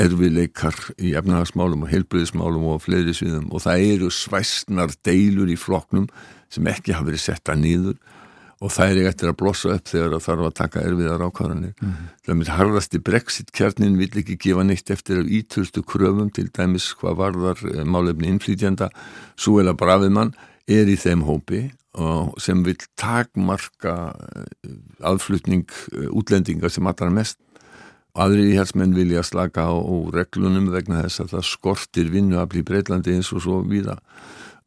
erfileikar 0.00 0.76
í 0.96 1.12
efnahagsmálum 1.18 1.84
og 1.84 1.90
heilbriðismálum 1.92 2.68
og 2.72 2.80
fleiri 2.84 3.12
sviðum 3.16 3.50
og 3.52 3.64
það 3.66 3.84
eru 3.90 4.08
svæstnar 4.14 4.94
deilur 5.04 5.50
í 5.50 5.58
floknum 5.60 6.08
sem 6.50 6.66
ekki 6.70 6.94
hafa 6.96 7.10
verið 7.10 7.24
setta 7.26 7.56
nýður 7.58 7.98
og 8.60 8.72
það 8.74 8.92
er 8.92 9.08
eftir 9.08 9.30
að 9.30 9.38
blossa 9.40 9.72
upp 9.72 9.88
þegar 9.88 10.14
það 10.14 10.24
þarf 10.26 10.46
að 10.46 10.56
taka 10.58 10.82
erfiðar 10.84 11.22
ákvarðanir. 11.24 11.72
Mm 11.80 11.92
-hmm. 11.92 12.08
Það 12.26 12.42
er 12.42 12.56
harðasti 12.58 12.98
brexit 13.00 13.52
kjarnin 13.56 13.96
vil 13.96 14.10
ekki 14.20 14.36
gefa 14.36 14.64
neitt 14.64 14.90
eftir 14.90 15.20
af 15.20 15.26
ítustu 15.26 15.82
kröfum 15.82 16.28
til 16.30 16.50
dæmis 16.52 16.92
hvað 16.92 17.16
varðar 17.16 17.58
eh, 17.72 17.84
málefni 17.84 18.28
innflýtjanda. 18.28 18.90
Súela 19.36 19.72
Bravimann 19.72 20.34
er 20.70 20.90
í 20.90 20.96
þeim 20.98 21.26
hópi 21.26 21.66
sem 22.38 22.62
vil 22.64 22.76
takmarka 22.98 23.94
eh, 24.14 24.74
aðflutning 25.02 25.66
eh, 25.92 26.08
útlendinga 26.14 26.70
sem 26.70 26.86
allra 26.86 27.10
mest. 27.10 27.38
Aðri 28.14 28.50
íhersmenn 28.52 28.94
vilja 28.94 29.22
slaka 29.26 29.68
á 29.70 29.74
reglunum 30.14 30.70
vegna 30.72 31.04
þess 31.04 31.24
að 31.24 31.34
það 31.34 31.48
skortir 31.50 32.10
vinnu 32.10 32.40
að 32.40 32.48
bli 32.54 32.62
Breitlandi 32.66 33.14
eins 33.14 33.30
og 33.34 33.44
svo 33.44 33.60
víða. 33.66 33.98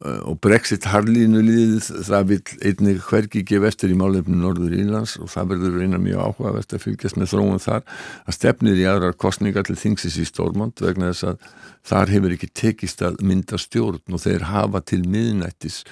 Eh, 0.04 0.20
og 0.28 0.36
Brexit 0.44 0.84
harlínu 0.90 1.40
liðið 1.44 1.86
það 2.04 2.26
vil 2.30 2.40
einnig 2.68 2.98
hverki 3.06 3.44
gefa 3.48 3.70
eftir 3.70 3.94
í 3.94 3.98
málefnum 3.98 4.42
Norður 4.42 4.74
Írlands 4.76 5.16
og 5.20 5.30
það 5.32 5.54
verður 5.54 5.78
reyna 5.80 6.00
mjög 6.02 6.24
áhugavert 6.26 6.74
að 6.76 6.82
fylgjast 6.84 7.20
með 7.20 7.30
þróun 7.32 7.62
þar. 7.64 7.86
Að 8.28 8.36
stefnir 8.38 8.82
í 8.82 8.88
aðrar 8.90 9.16
kostningar 9.16 9.64
til 9.64 9.78
þingsis 9.80 10.18
í 10.20 10.26
Stórmond 10.28 10.82
vegna 10.84 11.12
þess 11.12 11.30
að 11.30 11.48
þar 11.88 12.12
hefur 12.16 12.36
ekki 12.36 12.50
tekist 12.52 13.04
að 13.04 13.22
mynda 13.24 13.60
stjórn 13.60 14.04
og 14.12 14.24
þeir 14.24 14.46
hafa 14.50 14.84
til 14.84 15.00
miðnættis 15.08 15.82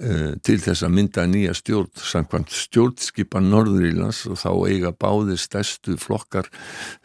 til 0.00 0.56
þess 0.62 0.84
að 0.86 0.94
mynda 0.96 1.26
nýja 1.28 1.52
stjórn 1.56 1.90
samkvæmt 2.00 2.54
stjórnskipa 2.56 3.42
Norður 3.44 3.84
Írlands 3.90 4.22
og 4.30 4.38
þá 4.40 4.50
eiga 4.70 4.92
báðir 4.96 5.40
stærstu 5.40 5.98
flokkar 6.00 6.48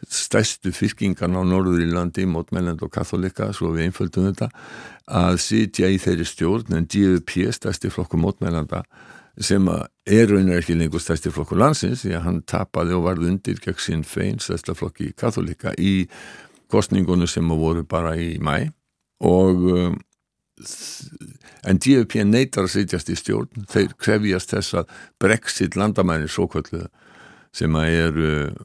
stærstu 0.08 0.72
fyrkingan 0.72 1.36
á 1.36 1.42
Norður 1.44 1.82
Írlandi 1.84 2.24
mótmælend 2.30 2.80
og 2.86 2.94
katholika 2.94 3.50
svo 3.52 3.74
við 3.74 3.90
einföldum 3.90 4.30
þetta 4.30 4.48
að 5.12 5.36
sitja 5.44 5.90
í 5.92 6.00
þeirri 6.00 6.24
stjórn 6.24 6.78
en 6.78 6.88
DUP, 6.88 7.36
stærsti 7.52 7.92
flokku 7.92 8.16
mótmælanda 8.20 8.82
sem 9.36 9.68
er 9.68 10.30
raunar 10.30 10.62
ekki 10.62 10.78
lengur 10.78 11.02
stærsti 11.02 11.30
flokku 11.34 11.58
landsins 11.58 12.06
því 12.06 12.16
að 12.16 12.26
hann 12.30 12.42
tapaði 12.48 12.96
og 12.96 13.04
varði 13.10 13.30
undir 13.34 13.60
gegn 13.60 13.82
sín 13.82 14.08
fein 14.08 14.40
stærsta 14.40 14.72
flokki 14.78 15.12
katholika 15.12 15.74
í 15.76 16.06
kostningunum 16.72 17.28
sem 17.28 17.48
voru 17.60 17.84
bara 17.84 18.16
í 18.16 18.38
mæ 18.40 18.70
og 19.20 19.68
um, 19.68 19.98
en 21.66 21.80
DUP 21.82 22.16
neytar 22.24 22.64
að 22.64 22.72
sitjast 22.76 23.10
í 23.12 23.16
stjórn. 23.18 23.66
Þeir 23.72 23.96
krefjast 24.00 24.54
þess 24.54 24.78
að 24.80 24.94
Brexit 25.20 25.76
landamæni 25.76 26.30
svo 26.32 26.48
kvöldu 26.52 26.86
sem 27.56 27.76
að 27.76 27.98
er 27.98 28.22
uh, 28.22 28.64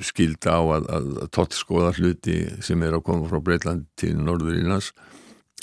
skilda 0.00 0.56
á 0.56 0.62
að, 0.78 0.90
að, 0.96 1.08
tóttskoða 1.36 1.94
hluti 1.98 2.36
sem 2.64 2.82
er 2.84 2.96
að 2.96 3.04
koma 3.08 3.28
frá 3.28 3.40
Breitland 3.44 3.88
til 4.00 4.14
Norður 4.16 4.60
Írlands 4.60 4.92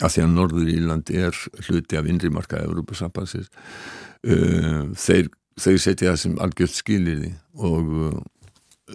að 0.03 0.13
því 0.13 0.24
að 0.24 0.34
Norður 0.36 0.72
Íland 0.72 1.12
er 1.13 1.38
hluti 1.67 1.98
af 1.98 2.07
innrimarka 2.10 2.62
Európa-sambansins 2.62 3.50
uh, 3.50 4.84
þeir, 4.93 5.29
þeir 5.57 5.79
setja 5.81 6.12
það 6.12 6.19
sem 6.24 6.36
algjört 6.43 6.75
skilir 6.77 7.24
og 7.57 7.93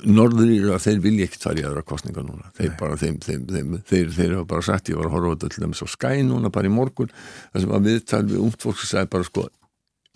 Norður 0.09 0.49
Íland, 0.49 0.81
þeir 0.81 1.01
vilja 1.05 1.27
ekki 1.29 1.41
þar 1.43 1.59
í 1.61 1.65
aðra 1.69 1.83
kostninga 1.85 2.23
núna. 2.25 2.47
Þeir, 2.57 2.71
bara, 2.81 2.97
þeim, 2.97 3.19
þeim, 3.21 3.43
þeim, 3.51 3.75
þeir, 3.91 4.13
þeir 4.17 4.37
hafa 4.39 4.47
bara 4.55 4.65
sagt, 4.65 4.89
ég 4.89 4.97
var 4.97 5.11
að 5.11 5.17
horfa 5.19 5.35
þetta 5.35 5.51
til 5.53 5.65
dæmis 5.67 5.83
á 5.85 5.89
skæ 5.93 6.13
núna 6.25 6.53
bara 6.55 6.71
í 6.71 6.73
morgun, 6.73 7.13
það 7.53 7.67
sem 7.67 7.75
að 7.77 7.91
viðtal 7.91 8.23
við 8.31 8.41
ungt 8.47 8.65
fólk 8.65 8.81
sem 8.81 8.89
sagði 8.95 9.13
bara 9.13 9.29
sko 9.29 9.45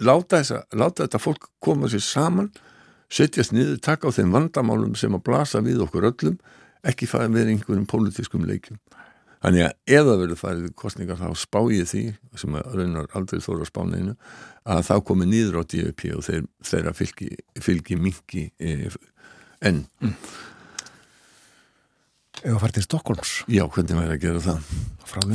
láta, 0.02 0.40
þessa, 0.40 0.62
láta 0.76 1.04
þetta 1.04 1.20
fólk 1.22 1.48
koma 1.62 1.90
sér 1.92 2.04
saman 2.04 2.50
setjast 3.12 3.54
niður, 3.54 3.78
taka 3.84 4.10
á 4.10 4.16
þeim 4.16 4.34
vandamálum 4.34 4.96
sem 4.98 5.14
að 5.14 5.24
blasa 5.28 5.62
við 5.64 5.84
okkur 5.86 6.08
öllum 6.10 6.38
ekki 6.86 7.08
fara 7.10 7.30
með 7.30 7.52
einhverjum 7.54 7.86
pólitískum 7.90 8.46
leikjum. 8.46 8.78
Þannig 9.42 9.66
að 9.66 10.06
það 10.06 10.20
verður 10.22 10.38
farið 10.40 10.68
kostningar 10.78 11.18
þá 11.20 11.28
spá 11.38 11.58
ég 11.70 11.86
því, 11.90 12.02
sem 12.40 12.54
að 12.56 12.76
raunar 12.78 13.08
aldrei 13.14 13.42
þóra 13.44 13.66
spáneinu, 13.68 14.14
að 14.66 14.80
þá 14.88 14.94
komi 15.06 15.28
nýður 15.28 15.60
á 15.60 15.62
DUP 15.70 16.04
og 16.16 16.24
þeir, 16.26 16.46
þeirra 16.66 16.94
fylgi, 16.96 17.28
fylgi 17.62 17.98
mingi 18.00 18.46
e, 18.58 18.88
enn. 19.64 19.84
Mm. 20.02 20.14
Eða 22.44 22.60
farið 22.62 22.78
til 22.78 22.86
Stokkólms? 22.86 23.32
Já, 23.50 23.64
hvernig 23.64 23.98
væri 23.98 24.14
að 24.16 24.22
gera 24.22 24.44
það? 24.44 24.68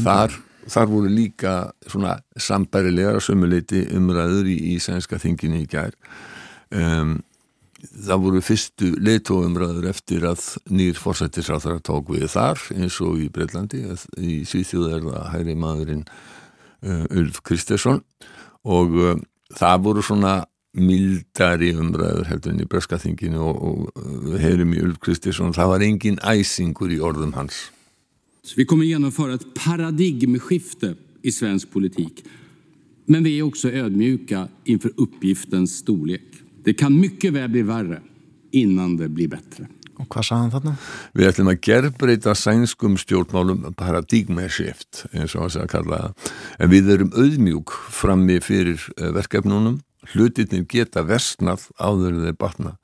Þar, 0.05 0.37
þar 0.75 0.91
voru 0.91 1.11
líka 1.11 1.55
svona 1.87 2.19
sambærilegar 2.37 3.19
sömuleiti 3.23 3.83
umræður 3.97 4.51
í, 4.51 4.57
í 4.75 4.77
sænska 4.83 5.19
þinginu 5.21 5.63
í 5.63 5.67
gær. 5.71 5.97
Um, 6.71 7.17
það 7.81 8.21
voru 8.25 8.41
fyrstu 8.45 8.91
leitóumræður 9.01 9.89
eftir 9.89 10.25
að 10.29 10.43
nýr 10.71 10.99
fórsættisráþara 10.99 11.81
tók 11.83 12.13
við 12.13 12.29
þar 12.35 12.61
eins 12.75 12.99
og 13.03 13.19
í 13.23 13.27
Breitlandi 13.33 13.81
í 14.21 14.41
Svíþjóð 14.47 14.93
er 14.95 15.07
það 15.07 15.27
hægri 15.33 15.55
maðurinn 15.57 16.05
uh, 16.05 17.05
Ulf 17.09 17.41
Kristesson 17.47 18.03
og 18.61 18.97
uh, 18.99 19.15
það 19.57 19.85
voru 19.87 20.05
svona 20.05 20.35
mildari 20.73 21.73
umræður 21.75 22.29
heldur 22.29 22.53
enn 22.53 22.63
í 22.63 22.69
Breskaþinginu 22.71 23.41
og, 23.43 23.89
og 23.95 24.37
í 24.39 24.83
Ulf 24.83 24.99
Kristesson 25.03 25.55
það 25.55 25.71
var 25.73 25.87
engin 25.87 26.19
æsingur 26.23 26.91
í 26.91 26.99
orðum 26.99 27.35
hans 27.35 27.69
Vi 28.57 28.65
kommer 28.65 28.85
genomföra 28.85 29.35
ett 29.37 29.53
paradigmskifte 29.53 30.95
i 31.23 31.31
svensk 31.31 31.71
politik 31.71 32.23
men 33.05 33.23
vi 33.23 33.39
är 33.39 33.43
också 33.43 33.69
ödmjuka 33.69 34.47
inför 34.65 34.93
uppgiftens 34.97 35.77
storlek 35.77 36.31
Det 36.63 36.73
kan 36.73 36.99
mycket 36.99 37.33
väl 37.33 37.49
bli 37.49 37.61
värre 37.61 38.01
innan 38.51 38.97
det 38.97 39.09
blir 39.09 39.27
bättre. 39.27 39.67
Og 40.01 40.07
hvað 40.09 40.25
sagðan 40.25 40.51
þarna? 40.53 40.73
Við 41.17 41.29
ætlum 41.29 41.49
að 41.51 41.59
gerbreyta 41.65 42.33
sænskum 42.37 42.97
stjórnmálum 43.01 43.67
paradigmæshift 43.77 45.05
eins 45.11 45.35
og 45.35 45.47
þess 45.47 45.61
að 45.61 45.71
kalla 45.73 46.01
það. 46.01 46.33
En 46.57 46.71
við 46.71 46.91
erum 46.95 47.13
auðmjúk 47.17 47.73
frammi 47.93 48.39
fyrir 48.41 48.81
eh, 48.97 49.11
verkefnunum. 49.13 49.79
Hlutinir 50.09 50.65
geta 50.69 51.03
versnað 51.05 51.67
áður 51.77 52.23
þeir 52.25 52.37
batna. 52.39 52.75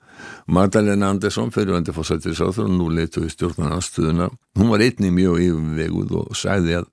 Magdalena 0.47 1.09
Andersson, 1.11 1.51
fyrirvændi 1.53 1.93
fórsættisáður 1.93 2.65
og 2.65 2.73
nú 2.73 2.89
leitu 2.93 3.23
við 3.23 3.35
stjórnarnarstöðuna. 3.35 4.29
Hún 4.57 4.71
var 4.71 4.83
einnig 4.85 5.13
mjög 5.13 5.41
yfirveguð 5.45 6.15
og 6.21 6.37
sæði 6.37 6.79
að 6.79 6.87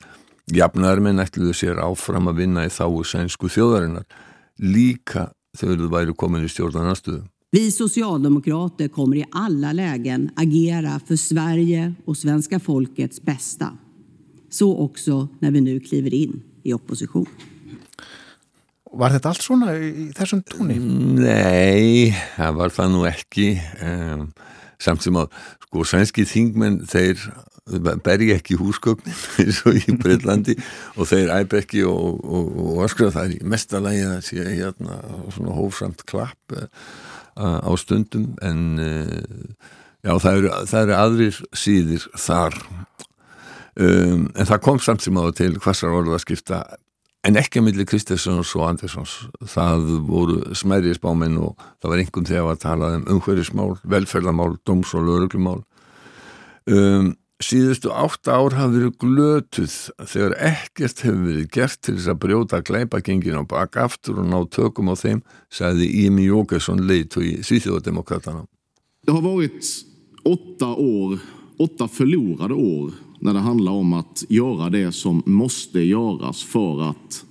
jafnarminn 0.52 1.22
ætluðu 1.22 1.54
sér 1.56 1.80
áfram 1.84 2.28
að 2.32 2.42
vinna 2.42 2.66
í 2.66 2.72
þáu 2.72 3.04
sænsku 3.08 3.52
þjóðarinnar. 3.52 4.04
Líka 4.60 5.30
þegar 5.56 5.80
þú 5.80 5.92
væri 5.94 6.16
komin 6.18 6.44
í 6.44 6.50
i 6.50 6.52
stjórnarnarstöðu. 6.52 7.24
Vi 7.54 7.70
socialdemokrater 7.70 8.88
kommer 8.88 9.16
i 9.16 9.24
alla 9.30 9.72
lägen 9.72 10.30
agera 10.36 11.00
för 11.06 11.16
Sverige 11.16 11.94
och 12.04 12.16
svenska 12.16 12.60
folkets 12.60 13.22
bästa. 13.22 13.78
Så 14.50 14.78
också 14.78 15.28
när 15.38 15.50
vi 15.50 15.60
nu 15.60 15.80
kliver 15.80 16.14
in 16.14 16.42
i 16.62 16.72
opposition. 16.72 17.26
Var 18.94 19.16
þetta 19.16 19.32
allt 19.32 19.42
svona 19.44 19.74
í 19.74 20.10
þessum 20.14 20.44
tóni? 20.46 20.76
Nei, 21.18 22.14
það 22.36 22.60
var 22.60 22.74
það 22.76 22.92
nú 22.92 23.06
ekki. 23.08 23.48
Um, 23.82 24.28
samt 24.82 25.04
sem 25.04 25.16
að 25.18 25.34
sko 25.64 25.86
sænski 25.88 26.26
þingmenn 26.28 26.84
þeir 26.90 27.22
bergi 28.04 28.34
ekki 28.34 28.58
húsgögnin 28.60 29.14
eins 29.40 29.62
og 29.64 29.78
í 29.78 29.94
Breitlandi 29.96 30.56
og 30.98 31.08
þeir 31.08 31.32
æp 31.32 31.56
ekki 31.62 31.84
og, 31.88 32.20
og, 32.20 32.50
og 32.60 32.82
öskra 32.84 33.08
það 33.14 33.24
er 33.24 33.36
í 33.38 33.50
mestalagi 33.54 34.02
að 34.04 34.18
sé 34.26 34.44
hérna 34.44 34.98
svona 35.32 35.56
hófsamt 35.56 36.04
klapp 36.10 36.52
uh, 36.52 36.66
á 37.64 37.72
stundum 37.80 38.34
en 38.44 38.60
uh, 38.76 39.72
já 40.04 40.12
það 40.20 40.40
eru, 40.42 40.52
það 40.68 40.82
eru 40.82 40.96
aðrir 40.98 41.40
síðir 41.56 42.06
þar 42.20 42.58
um, 43.80 44.28
en 44.28 44.50
það 44.52 44.64
kom 44.68 44.82
samt 44.84 45.06
sem 45.06 45.16
áður 45.16 45.38
til 45.40 45.52
hvassar 45.56 45.96
orða 45.96 46.18
að 46.18 46.26
skipta 46.26 46.62
en 47.24 47.40
ekki 47.40 47.60
að 47.60 47.66
milli 47.68 47.86
Kristessons 47.88 48.52
og 48.58 48.68
Andersons 48.68 49.16
það 49.48 49.90
voru 50.08 50.38
smæri 50.56 50.94
spáminn 50.96 51.40
og 51.40 51.58
það 51.82 51.90
var 51.90 52.02
einhvern 52.02 52.30
þegar 52.30 52.52
að 52.52 52.62
tala 52.64 52.94
um 52.98 53.04
umhverjismál, 53.16 53.74
velferðamál, 53.82 54.56
doms 54.66 54.94
og 54.96 55.06
lögreglumál 55.08 55.62
um 56.70 57.14
síðustu 57.42 57.90
átta 57.92 58.36
ár 58.38 58.54
hafi 58.56 58.78
verið 58.78 58.98
glötuð 59.02 59.74
þegar 60.06 60.34
ekkert 60.48 61.02
hefur 61.04 61.22
verið 61.26 61.48
gert 61.52 61.80
til 61.82 61.96
þess 61.96 62.12
að 62.12 62.20
brjóta 62.22 62.60
gleipagengin 62.64 63.40
á 63.40 63.44
baka 63.48 63.86
aftur 63.88 64.20
og 64.22 64.28
ná 64.30 64.38
tökum 64.54 64.92
á 64.92 64.94
þeim, 64.96 65.22
sagði 65.52 65.88
Imi 66.04 66.28
Jókesson 66.28 66.84
leit 66.88 67.16
og 67.18 67.26
í 67.26 67.34
Svíþjóðademokratana. 67.44 68.46
Det 69.04 69.12
har 69.12 69.24
varit 69.24 69.72
åtta 70.24 70.70
år, 70.72 71.18
åtta 71.60 71.88
förlorade 71.88 72.54
år 72.54 72.94
när 73.24 73.34
det 73.34 73.40
handlar 73.40 73.72
om 73.72 73.92
att 73.92 74.24
göra 74.28 74.70
det 74.70 74.92
som 74.92 75.22
måste 75.26 75.80
göras 75.80 76.42
för 76.42 76.90
att 76.90 77.24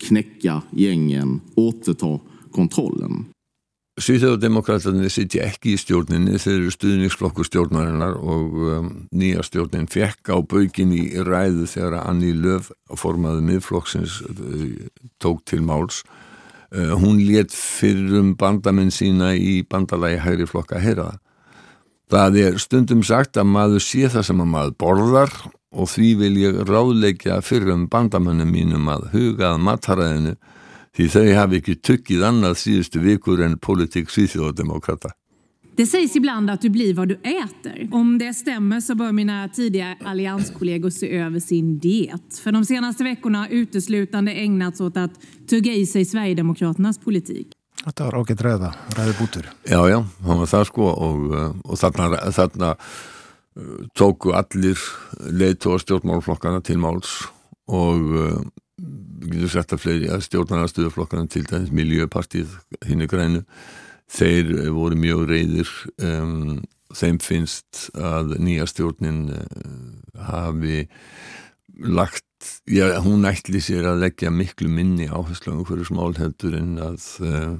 knäcka 0.00 0.62
gängen, 0.70 1.40
återta 1.54 2.20
kontrollen. 2.52 3.24
Svíþjóðdemokrátarnir 3.98 5.10
sitja 5.10 5.48
ekki 5.48 5.72
í 5.74 5.78
stjórninni 5.80 6.36
þeir 6.38 6.54
eru 6.54 6.70
stuðningsflokkur 6.70 7.48
stjórnarinnar 7.48 8.14
og 8.20 8.52
um, 8.54 8.68
eh, 8.70 8.90
nýja 9.18 9.42
stjórnin 9.42 9.88
fekk 9.90 10.30
á 10.30 10.38
baukin 10.38 10.92
í 10.94 11.02
ræðu 11.26 11.66
þegar 11.66 12.04
Anni 12.04 12.30
Löf 12.36 12.68
formaði 12.94 13.42
miðflokksins 13.48 14.20
eh, 14.28 14.86
tók 15.18 15.42
til 15.50 15.64
máls 15.66 16.04
uh, 16.04 16.78
eh, 16.78 16.94
hún 16.94 17.18
létt 17.24 17.56
fyrrum 17.56 18.36
bandamenn 18.38 18.94
sína 18.94 19.32
í 19.34 19.64
bandalagi 19.66 20.20
hægri 20.22 20.46
flokka 20.46 20.78
heyra 20.84 21.08
það 21.08 21.24
er 22.12 22.58
stundum 22.58 23.02
sagt 23.02 23.36
að 23.36 23.44
maður 23.44 23.80
sé 23.84 24.08
það 24.08 24.22
sem 24.24 24.40
að 24.40 24.52
maður 24.52 24.76
borðar 24.78 25.32
og 25.72 25.88
því 25.88 26.14
vil 26.22 26.36
ég 26.40 26.62
ráðleikja 26.68 27.40
fyrir 27.44 27.74
um 27.74 27.88
bandamennum 27.88 28.48
mínum 28.50 28.88
að 28.88 29.10
hugað 29.12 29.58
mataræðinu 29.60 30.36
Því 30.98 31.06
þau 31.14 31.26
hafi 31.36 31.58
ekki 31.60 31.74
tökkið 31.86 32.22
annað 32.26 32.56
síðustu 32.58 33.00
vikur 33.04 33.44
en 33.46 33.52
politik 33.62 34.10
svíþjóðademokrata. 34.10 35.12
Det 35.76 35.86
sägs 35.86 36.16
ibland 36.16 36.50
att 36.50 36.60
du 36.60 36.70
blir 36.70 36.94
vad 36.94 37.08
du 37.08 37.14
äter. 37.14 37.88
Om 37.92 38.18
det 38.18 38.34
stämmer 38.34 38.80
så 38.80 38.94
bör 38.94 39.12
mina 39.12 39.48
tidigare 39.48 39.96
allianskollegor 40.04 40.90
se 40.90 41.18
över 41.18 41.40
sin 41.40 41.78
diet. 41.78 42.38
För 42.42 42.52
de 42.52 42.64
senaste 42.64 43.04
veckorna 43.04 43.38
har 43.38 43.48
uteslutande 43.48 44.32
ägnats 44.32 44.80
åt 44.80 44.96
att 44.96 45.20
tugga 45.50 45.72
i 45.72 45.86
sig 45.86 46.04
Sverigedemokraternas 46.04 46.98
politik. 46.98 47.57
Þetta 47.84 48.08
var 48.08 48.18
ágætt 48.20 48.44
ræða, 48.44 48.70
ræði 48.98 49.16
bútur. 49.18 49.48
Já, 49.68 49.80
já, 49.88 49.98
hann 50.26 50.42
var 50.42 50.50
það 50.50 50.68
sko 50.70 50.88
og, 50.92 51.26
uh, 51.30 51.50
og 51.64 51.80
þarna, 51.80 52.22
þarna 52.36 52.70
uh, 52.78 53.74
tóku 53.96 54.34
allir 54.36 54.86
leitu 55.30 55.74
og 55.74 55.82
stjórnmálflokkana 55.84 56.62
til 56.66 56.80
máls 56.82 57.20
og 57.68 58.02
við 58.78 59.34
getum 59.34 59.52
sett 59.52 59.74
að 59.74 59.82
fleiri 59.82 60.10
að 60.12 60.24
stjórnarnastuðuflokkana 60.28 61.28
til 61.30 61.44
dæmis 61.48 61.72
Miljöpartið 61.74 62.54
hinn 62.86 63.04
í 63.04 63.08
grænu 63.10 63.42
þeir 64.08 64.52
voru 64.74 64.98
mjög 64.98 65.24
reyðir 65.28 65.72
um, 66.00 66.60
þeim 66.96 67.18
finnst 67.20 67.88
að 67.94 68.36
nýja 68.40 68.68
stjórnin 68.70 69.26
uh, 69.34 70.22
hafi 70.30 70.86
lagt 71.84 72.27
já, 72.70 72.86
hún 73.04 73.26
ætli 73.28 73.60
sér 73.62 73.88
að 73.90 74.04
leggja 74.04 74.30
miklu 74.34 74.70
minni 74.70 75.08
áherslu 75.08 75.54
um 75.54 75.64
hverju 75.66 75.88
smál 75.88 76.14
heldur 76.18 76.56
en 76.58 76.76
að 76.82 77.06
uh, 77.24 77.54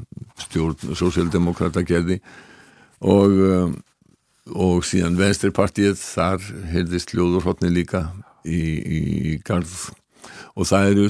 stjórn 0.45 0.97
sósíaldemokrata 0.99 1.85
gerði. 1.87 2.21
Og 2.99 3.39
uh, 3.39 3.69
og 4.49 4.85
síðan 4.89 5.19
venstrepartið 5.19 5.99
þar 6.01 6.45
heyrðist 6.73 7.13
hljóðurhóttni 7.13 7.69
líka 7.69 8.07
í, 8.49 8.57
í, 8.57 9.01
í 9.33 9.33
garð. 9.45 9.91
Og 10.59 10.67
það 10.67 10.93
eru, 10.93 11.09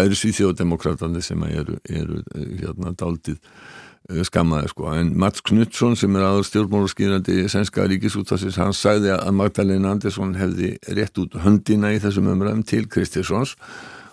eru 0.00 0.16
svíþjóðdemokratandi 0.18 1.20
sem 1.22 1.42
eru, 1.50 1.76
eru 1.84 2.22
hérna 2.32 2.94
daldið 2.96 3.36
Eh, 3.38 3.87
skammaði 4.08 4.70
sko, 4.72 4.88
en 4.96 5.12
Mats 5.20 5.42
Knutsson 5.44 5.96
sem 5.98 6.14
er 6.16 6.24
aður 6.24 6.46
stjórnmólaskýrandi 6.48 7.42
í 7.42 7.48
Sænska 7.52 7.84
ríkisútvarsins, 7.90 8.56
hann 8.56 8.72
sagði 8.76 9.12
að 9.12 9.34
Magdalena 9.36 9.92
Andersson 9.92 10.32
hefði 10.38 10.76
rétt 10.96 11.20
út 11.20 11.36
höndina 11.44 11.92
í 11.92 12.00
þessum 12.00 12.30
umræðum 12.32 12.64
til 12.68 12.86
Kristjánsons 12.88 13.56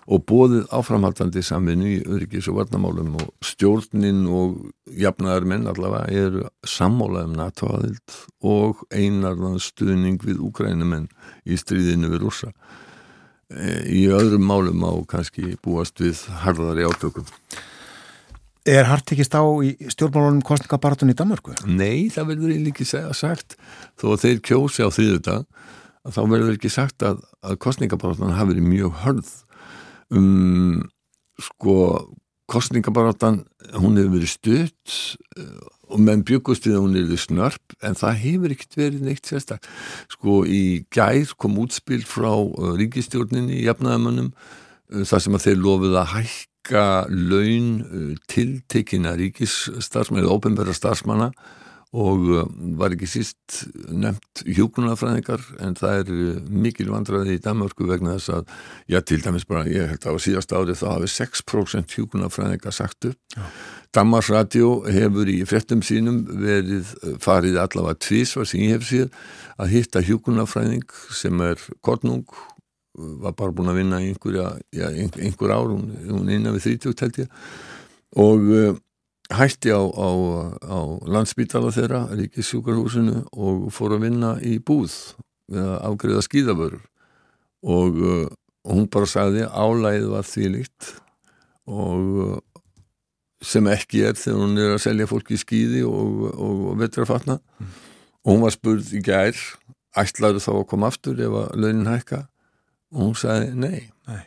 og 0.05 0.25
bóðið 0.29 0.65
áframhaldandi 0.75 1.41
samvinni 1.45 1.93
í 1.95 2.01
öryggis 2.03 2.49
og 2.51 2.59
varnamálum 2.59 3.15
og 3.17 3.29
stjórnin 3.45 4.25
og 4.27 4.57
jafnaðar 4.85 5.47
menn 5.49 5.69
allavega 5.71 6.25
eru 6.25 6.43
sammólað 6.67 7.29
um 7.29 7.37
NATO-aðild 7.39 8.17
og 8.45 8.83
einarðan 8.93 9.61
stuðning 9.63 10.19
við 10.27 10.43
úkrænumenn 10.45 11.07
í 11.47 11.57
stríðinu 11.57 12.11
við 12.11 12.25
rúsa. 12.25 12.51
Eh, 13.49 13.81
í 13.95 14.03
öðrum 14.13 14.45
málum 14.45 14.83
á 14.85 14.93
kannski 15.07 15.55
búast 15.63 16.03
við 16.03 16.21
harðari 16.43 16.85
átökum. 16.85 17.25
Er 18.65 18.87
hartikist 18.89 19.35
á 19.37 19.45
í 19.61 19.75
stjórnmálunum 19.93 20.41
kostningabaratun 20.45 21.13
í 21.13 21.17
Danmarku? 21.17 21.53
Nei, 21.69 22.09
það 22.09 22.31
verður 22.31 22.53
ekki 22.71 22.87
sagt. 22.89 23.59
Þó 24.01 24.07
að 24.15 24.21
þeir 24.23 24.39
kjósi 24.49 24.81
á 24.81 24.89
þriðuta 24.89 25.35
þá 26.15 26.21
verður 26.31 26.55
ekki 26.55 26.71
sagt 26.73 27.05
að, 27.05 27.21
að 27.45 27.59
kostningabaratun 27.61 28.33
hafi 28.33 28.55
verið 28.55 28.67
mjög 28.71 28.97
hörð. 29.03 29.31
Um, 30.13 30.81
sko 31.41 31.75
kostningabaratan 32.49 33.43
hún 33.73 33.97
hefur 33.97 34.17
verið 34.17 34.33
stutt 34.33 34.97
uh, 35.37 35.69
og 35.89 36.01
við 36.69 36.75
að 36.77 36.83
hún 36.83 36.97
hefur 36.99 37.21
snörp 37.21 37.77
en 37.85 37.97
það 37.97 38.19
hefur 38.21 38.53
ekkert 38.53 38.77
verið 38.77 39.05
neitt 39.05 39.29
sérstak 39.29 39.65
sko 40.13 40.43
í 40.45 40.85
gæð 40.93 41.33
kom 41.41 41.57
útspil 41.61 42.03
frá 42.05 42.31
uh, 42.33 42.73
ríkistjórninni 42.77 43.61
í 43.61 43.65
jafnaðamönnum 43.65 44.29
uh, 44.33 45.01
þar 45.01 45.25
sem 45.25 45.37
að 45.37 45.47
þeir 45.47 45.63
lofið 45.63 45.97
að 46.01 46.11
hækka 46.13 46.54
hækka 46.65 47.05
laun 47.09 48.17
tiltekina 48.27 49.15
ríkisstarfsmann 49.15 50.23
eða 50.23 50.33
ópenbæra 50.33 50.73
starfsmanna 50.73 51.31
og 51.95 52.49
var 52.75 52.91
ekki 52.91 53.07
síst 53.07 53.69
nefnt 53.87 54.41
hjókunarfræðingar 54.43 55.43
en 55.63 55.77
það 55.77 55.99
er 56.01 56.41
mikil 56.49 56.89
vandraði 56.91 57.37
í 57.37 57.43
Danmarku 57.43 57.85
vegna 57.87 58.17
þess 58.17 58.33
að, 58.35 58.49
já 58.91 58.99
til 58.99 59.21
dæmis 59.23 59.45
bara 59.47 59.63
ég 59.69 59.93
held 59.93 60.03
að 60.03 60.17
á 60.17 60.23
síðast 60.25 60.51
árið 60.51 60.81
þá 60.81 60.87
hafi 60.89 61.11
6% 61.13 61.95
hjókunarfræðingar 61.95 62.75
sagt 62.75 63.07
upp. 63.11 63.39
Danmarks 63.95 64.31
radio 64.33 64.81
hefur 64.91 65.31
í 65.31 65.37
frettum 65.47 65.85
sínum 65.85 66.25
verið 66.27 66.91
farið 67.23 67.61
allavega 67.61 68.01
tvísvar 68.09 68.49
sem 68.49 68.65
ég 68.65 68.75
hef 68.75 68.89
síð 68.89 69.07
að 69.55 69.77
hitta 69.77 70.03
hjókunarfræðing 70.03 70.99
sem 71.15 71.45
er 71.45 71.63
kornung 71.85 72.27
var 72.95 73.35
bara 73.37 73.53
búin 73.55 73.71
að 73.71 73.79
vinna 73.81 74.01
í 74.03 74.09
einhverja, 74.13 74.49
já, 74.75 74.87
einhver 74.89 75.53
ár, 75.55 75.71
hún, 75.73 75.91
hún 76.07 76.31
innan 76.31 76.55
við 76.55 76.77
30 76.79 77.05
held 77.05 77.21
ég. 77.23 77.37
Og 78.21 78.49
uh, 78.55 78.77
hætti 79.33 79.73
á, 79.73 79.81
á, 79.81 80.09
á 80.63 80.79
landsbítala 81.09 81.73
þeirra, 81.75 82.05
Ríkissjúkarhúsinu 82.15 83.23
og 83.33 83.69
fór 83.73 83.97
að 83.97 84.07
vinna 84.07 84.35
í 84.45 84.57
búð 84.63 84.93
við 85.51 85.65
að 85.65 85.77
afgriða 85.89 86.25
skýðavörur 86.25 86.83
og, 87.65 88.01
uh, 88.01 88.27
hún 88.69 88.87
bara 88.91 89.09
sagði 89.09 89.45
álæðið 89.45 90.11
var 90.13 90.29
því 90.29 90.51
líkt 90.55 90.91
og 91.65 92.19
uh, 92.25 92.37
sem 93.45 93.67
ekki 93.69 94.05
er 94.07 94.17
þegar 94.17 94.41
hún 94.41 94.61
er 94.61 94.75
að 94.75 94.83
selja 94.85 95.09
fólki 95.09 95.35
í 95.35 95.41
skýði 95.41 95.83
og, 95.85 96.29
og, 96.31 96.63
og 96.71 96.79
vetrafatna 96.81 97.37
mm. 97.37 97.73
og 98.23 98.31
hún 98.31 98.45
var 98.45 98.55
spurð 98.55 98.93
í 98.97 99.01
gær 99.05 99.37
ætlaðu 99.97 100.41
þá 100.43 100.51
að 100.55 100.67
koma 100.71 100.89
aftur 100.91 101.21
ef 101.21 101.37
að 101.41 101.59
launin 101.61 101.89
hækka 101.89 102.25
og 102.93 103.01
hún 103.01 103.19
sagði 103.19 103.53
nei. 103.57 103.83
nei 104.09 104.23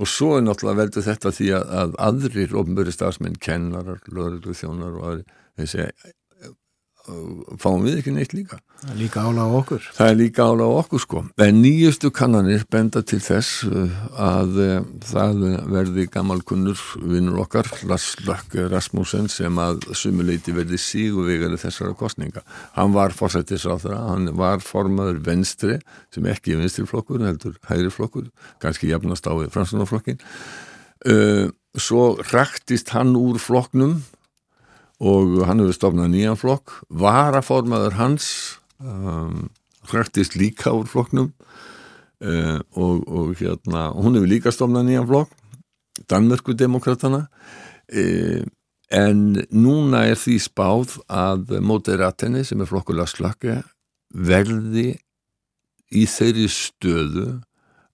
og 0.00 0.08
svo 0.08 0.36
er 0.36 0.46
náttúrulega 0.46 0.80
veldur 0.80 1.04
þetta 1.04 1.32
því 1.36 1.50
að, 1.58 1.74
að 1.82 1.98
aðrir 2.06 2.56
ofnböru 2.56 2.94
stafsmenn, 2.94 3.36
kennarar, 3.42 4.00
lögurlu 4.08 4.54
þjónar 4.56 4.96
og 4.96 5.06
aðri, 5.10 5.38
þeir 5.60 5.70
segja 5.74 6.14
fáum 7.60 7.86
við 7.86 8.00
ekki 8.00 8.14
neitt 8.16 8.34
líka. 8.36 8.60
Það 8.80 8.92
er 8.94 9.00
líka 9.00 9.24
ála 9.28 9.44
á 9.44 9.50
okkur. 9.60 9.88
Það 9.96 10.10
er 10.12 10.18
líka 10.20 10.46
ála 10.48 10.68
á 10.68 10.72
okkur 10.80 11.04
sko. 11.04 11.24
En 11.44 11.60
nýjustu 11.60 12.10
kannanir 12.16 12.64
benda 12.72 13.02
til 13.04 13.20
þess 13.24 13.64
uh, 13.68 13.98
að 14.16 14.60
uh, 14.64 14.76
það 15.10 15.44
verði 15.74 16.06
gammalkunnur 16.12 16.80
vinnur 17.02 17.42
okkar 17.44 17.68
Lars 17.88 18.14
Lökke 18.26 18.68
Rasmussen 18.70 19.28
sem 19.32 19.60
að 19.60 19.84
sumuleiti 19.96 20.54
verði 20.56 20.78
síguvegari 20.80 21.58
þessara 21.60 21.96
kostninga 21.98 22.42
hann 22.76 22.94
var 22.94 23.14
fórsættisráþara, 23.16 24.00
hann 24.10 24.30
var 24.38 24.62
formaður 24.64 25.20
venstri 25.26 25.78
sem 26.14 26.26
ekki 26.30 26.54
er 26.54 26.62
venstri 26.64 26.86
flokkur 26.88 27.22
heldur 27.24 27.56
hægri 27.68 27.92
flokkur, 27.94 28.28
kannski 28.62 28.90
jafnast 28.90 29.28
á 29.28 29.32
fransunarflokkin 29.52 30.20
uh, 30.20 31.48
svo 31.76 32.14
ræktist 32.32 32.94
hann 32.96 33.16
úr 33.18 33.40
flokknum 33.42 34.00
og 35.00 35.40
hann 35.48 35.62
hefur 35.62 35.76
stofnað 35.76 36.12
nýjan 36.12 36.38
flokk. 36.38 36.76
Varaformaður 36.92 37.96
hans 37.96 38.30
um, 38.78 39.48
hrættist 39.90 40.36
líka 40.36 40.74
úr 40.76 40.88
flokknum. 40.90 41.32
Uh, 42.20 42.60
og, 42.76 43.06
og 43.08 43.36
hérna 43.40 43.90
hún 43.96 44.18
hefur 44.18 44.28
líka 44.28 44.52
stofnað 44.52 44.90
nýjan 44.90 45.06
flokk 45.08 45.30
Danmörku 46.04 46.52
demokratana 46.52 47.22
uh, 47.96 48.42
en 48.92 49.20
núna 49.48 50.02
er 50.10 50.18
því 50.20 50.36
spáð 50.44 50.98
að 51.08 51.54
Moderatenni 51.64 52.42
sem 52.44 52.60
er 52.60 52.68
flokkulega 52.68 53.08
slakka 53.08 53.54
verði 54.12 54.98
í 55.96 56.04
þeirri 56.10 56.48
stöðu 56.52 57.26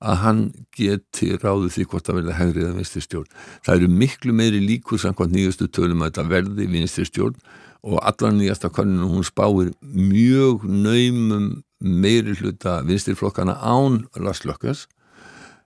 að 0.04 0.16
hann 0.22 0.40
geti 0.76 1.30
ráðið 1.40 1.70
því 1.76 1.84
hvort 1.90 2.08
það 2.08 2.18
verði 2.20 2.34
hægrið 2.36 2.66
að 2.68 2.80
vinstri 2.80 3.04
stjórn. 3.04 3.30
Það 3.64 3.78
eru 3.78 3.92
miklu 4.02 4.34
meiri 4.36 4.60
líkur 4.60 5.00
samkvæmt 5.00 5.32
nýjastu 5.32 5.68
tölum 5.72 6.02
að 6.04 6.10
þetta 6.10 6.26
verði 6.32 6.66
vinstri 6.72 7.06
stjórn 7.08 7.38
og 7.86 8.00
allan 8.02 8.40
nýjasta 8.40 8.70
koninu 8.74 9.08
hún 9.08 9.24
spáir 9.24 9.72
mjög 9.80 10.66
naumum 10.66 11.62
meiri 11.80 12.34
hluta 12.36 12.80
vinstri 12.84 13.14
flokkana 13.14 13.56
án 13.60 14.04
Lars 14.16 14.42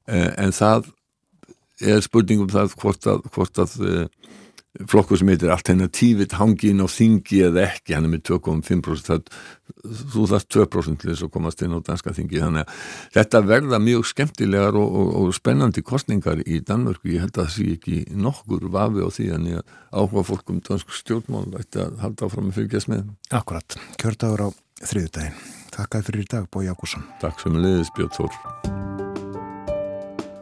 eh, 0.06 0.30
en 0.36 0.52
það 0.52 0.90
er 1.80 2.00
spurningum 2.04 2.50
það 2.50 2.74
hvort 2.76 3.06
að, 3.06 3.22
hvort 3.32 3.58
að 3.58 3.76
eh, 3.88 4.06
flokkur 4.90 5.18
sem 5.18 5.30
heitir 5.32 5.50
alternatífit 5.50 6.36
hangin 6.38 6.82
á 6.82 6.86
þingi 6.86 7.40
eða 7.48 7.64
ekki, 7.66 7.94
hann 7.96 8.06
er 8.06 8.12
með 8.12 8.22
2,5% 8.30 9.32
þú 10.14 10.26
þarf 10.30 10.46
2% 10.54 11.00
til 11.02 11.10
þess 11.10 11.24
að 11.26 11.32
komast 11.34 11.64
inn 11.64 11.74
á 11.74 11.80
danska 11.82 12.14
þingi, 12.14 12.42
þannig 12.44 12.62
að 12.62 12.84
þetta 13.16 13.42
verða 13.48 13.80
mjög 13.82 14.06
skemmtilegar 14.12 14.78
og, 14.78 14.98
og, 15.02 15.12
og 15.20 15.34
spennandi 15.34 15.82
kostningar 15.86 16.42
í 16.46 16.60
Danmörku, 16.66 17.10
ég 17.10 17.24
held 17.24 17.34
að 17.34 17.48
það 17.48 17.54
sé 17.56 17.66
ekki 17.74 18.02
nokkur 18.14 18.68
vafi 18.70 19.02
á 19.02 19.08
því 19.10 19.30
en 19.36 19.48
ég 19.50 19.74
áhuga 19.90 20.26
fólkum 20.30 20.60
dansk 20.66 20.94
stjórnmál 21.00 21.48
ætti 21.58 21.82
að 21.82 21.98
halda 22.04 22.28
áfram 22.28 22.52
að 22.52 22.60
fylgjast 22.60 22.92
með. 22.92 23.08
Akkurat, 23.34 23.78
kjördagur 23.98 24.46
á 24.46 24.48
þriðdægin. 24.86 25.42
Takk 25.74 25.98
fyrir 26.06 26.24
í 26.24 26.30
dag, 26.30 26.46
Bói 26.50 26.70
Ágússon. 26.70 27.06
Takk 27.22 27.42
sem 27.42 27.58
leiðis, 27.58 27.92
Björn 27.96 28.14
Þór. 28.14 28.89